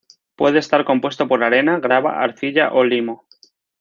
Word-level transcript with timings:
Puede 0.35 0.57
estar 0.57 0.83
compuesto 0.83 1.27
por 1.27 1.43
arena, 1.43 1.77
grava, 1.79 2.23
arcilla 2.23 2.73
o 2.73 2.83
limo. 2.83 3.27